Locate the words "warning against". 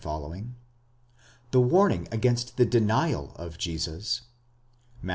1.61-2.57